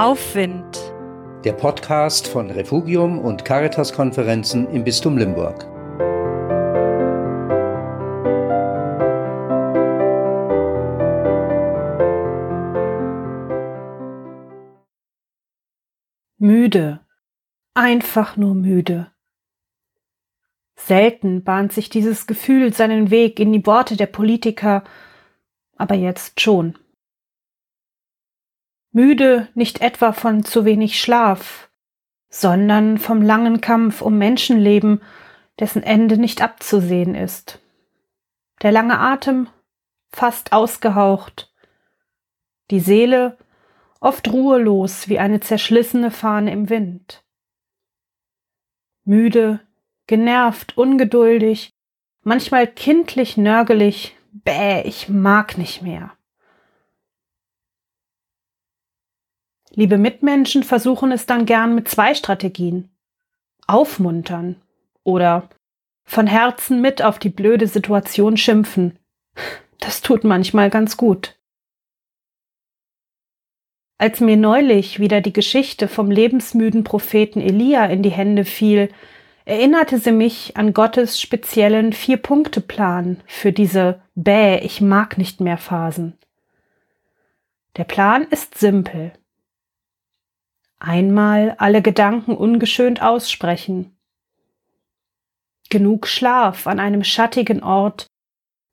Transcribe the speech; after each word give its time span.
Aufwind. 0.00 0.94
Der 1.44 1.52
Podcast 1.52 2.26
von 2.26 2.50
Refugium 2.50 3.18
und 3.18 3.44
Caritas-Konferenzen 3.44 4.66
im 4.70 4.82
Bistum 4.82 5.18
Limburg. 5.18 5.66
Müde. 16.38 17.00
Einfach 17.74 18.38
nur 18.38 18.54
müde. 18.54 19.12
Selten 20.76 21.44
bahnt 21.44 21.74
sich 21.74 21.90
dieses 21.90 22.26
Gefühl 22.26 22.72
seinen 22.72 23.10
Weg 23.10 23.38
in 23.38 23.52
die 23.52 23.66
Worte 23.66 23.98
der 23.98 24.06
Politiker, 24.06 24.82
aber 25.76 25.94
jetzt 25.94 26.40
schon. 26.40 26.78
Müde 28.92 29.48
nicht 29.54 29.80
etwa 29.82 30.12
von 30.12 30.44
zu 30.44 30.64
wenig 30.64 31.00
Schlaf, 31.00 31.70
sondern 32.28 32.98
vom 32.98 33.22
langen 33.22 33.60
Kampf 33.60 34.02
um 34.02 34.18
Menschenleben, 34.18 35.00
dessen 35.58 35.82
Ende 35.82 36.16
nicht 36.16 36.42
abzusehen 36.42 37.14
ist. 37.14 37.60
Der 38.62 38.72
lange 38.72 38.98
Atem 38.98 39.48
fast 40.10 40.52
ausgehaucht, 40.52 41.52
die 42.70 42.80
Seele 42.80 43.38
oft 44.00 44.32
ruhelos 44.32 45.08
wie 45.08 45.18
eine 45.18 45.40
zerschlissene 45.40 46.10
Fahne 46.10 46.52
im 46.52 46.68
Wind. 46.68 47.22
Müde, 49.04 49.60
genervt, 50.06 50.76
ungeduldig, 50.76 51.70
manchmal 52.22 52.66
kindlich 52.66 53.36
nörgelig, 53.36 54.16
bäh, 54.32 54.82
ich 54.82 55.08
mag 55.08 55.58
nicht 55.58 55.82
mehr. 55.82 56.12
Liebe 59.72 59.98
Mitmenschen 59.98 60.62
versuchen 60.64 61.12
es 61.12 61.26
dann 61.26 61.46
gern 61.46 61.74
mit 61.74 61.88
zwei 61.88 62.14
Strategien. 62.14 62.90
Aufmuntern 63.66 64.56
oder 65.04 65.48
von 66.04 66.26
Herzen 66.26 66.80
mit 66.80 67.02
auf 67.02 67.20
die 67.20 67.28
blöde 67.28 67.68
Situation 67.68 68.36
schimpfen. 68.36 68.98
Das 69.78 70.02
tut 70.02 70.24
manchmal 70.24 70.70
ganz 70.70 70.96
gut. 70.96 71.36
Als 73.96 74.20
mir 74.20 74.36
neulich 74.36 74.98
wieder 74.98 75.20
die 75.20 75.32
Geschichte 75.32 75.86
vom 75.86 76.10
lebensmüden 76.10 76.84
Propheten 76.84 77.40
Elia 77.40 77.84
in 77.86 78.02
die 78.02 78.10
Hände 78.10 78.44
fiel, 78.44 78.88
erinnerte 79.44 79.98
sie 79.98 80.12
mich 80.12 80.56
an 80.56 80.72
Gottes 80.72 81.20
speziellen 81.20 81.92
Vier-Punkte-Plan 81.92 83.20
für 83.26 83.52
diese 83.52 84.00
Bäh, 84.14 84.58
ich 84.64 84.80
mag 84.80 85.18
nicht 85.18 85.40
mehr 85.40 85.58
Phasen. 85.58 86.16
Der 87.76 87.84
Plan 87.84 88.26
ist 88.30 88.58
simpel. 88.58 89.12
Einmal 90.80 91.56
alle 91.58 91.82
Gedanken 91.82 92.34
ungeschönt 92.34 93.02
aussprechen. 93.02 93.98
Genug 95.68 96.06
Schlaf 96.06 96.66
an 96.66 96.80
einem 96.80 97.04
schattigen 97.04 97.62
Ort, 97.62 98.06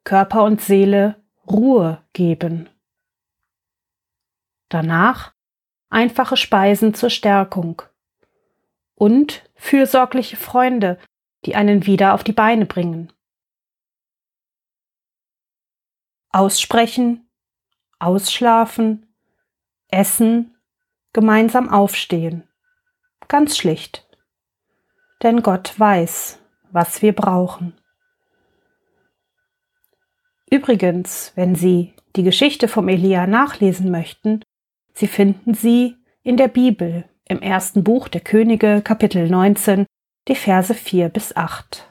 Körper 0.05 0.45
und 0.45 0.61
Seele 0.61 1.21
Ruhe 1.45 2.01
geben. 2.13 2.69
Danach 4.69 5.33
einfache 5.89 6.37
Speisen 6.37 6.93
zur 6.93 7.09
Stärkung 7.09 7.81
und 8.95 9.43
fürsorgliche 9.55 10.37
Freunde, 10.37 10.99
die 11.45 11.55
einen 11.55 11.85
wieder 11.85 12.13
auf 12.13 12.23
die 12.23 12.31
Beine 12.31 12.65
bringen. 12.65 13.11
Aussprechen, 16.29 17.29
ausschlafen, 17.99 19.13
essen, 19.89 20.56
gemeinsam 21.13 21.69
aufstehen. 21.69 22.43
Ganz 23.27 23.57
schlicht. 23.57 24.07
Denn 25.23 25.41
Gott 25.41 25.79
weiß, 25.79 26.39
was 26.71 27.01
wir 27.01 27.13
brauchen. 27.13 27.73
Übrigens, 30.49 31.33
wenn 31.35 31.55
Sie 31.55 31.93
die 32.15 32.23
Geschichte 32.23 32.67
vom 32.67 32.87
Elia 32.87 33.27
nachlesen 33.27 33.91
möchten, 33.91 34.41
Sie 34.93 35.07
finden 35.07 35.53
sie 35.53 35.95
in 36.23 36.37
der 36.37 36.47
Bibel 36.47 37.05
im 37.25 37.39
ersten 37.39 37.83
Buch 37.83 38.07
der 38.07 38.21
Könige, 38.21 38.81
Kapitel 38.81 39.29
19, 39.29 39.85
die 40.27 40.33
Verse 40.33 40.73
4 40.73 41.09
bis 41.09 41.35
8. 41.35 41.86